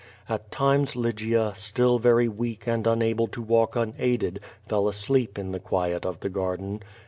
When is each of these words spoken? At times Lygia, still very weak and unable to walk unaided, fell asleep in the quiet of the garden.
At 0.27 0.49
times 0.49 0.95
Lygia, 0.95 1.53
still 1.55 1.99
very 1.99 2.27
weak 2.27 2.65
and 2.65 2.87
unable 2.87 3.27
to 3.27 3.39
walk 3.39 3.75
unaided, 3.75 4.39
fell 4.67 4.87
asleep 4.87 5.37
in 5.37 5.51
the 5.51 5.59
quiet 5.59 6.07
of 6.07 6.21
the 6.21 6.29
garden. 6.29 6.81